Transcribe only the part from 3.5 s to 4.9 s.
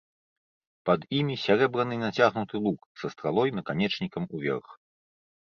наканечнікам уверх.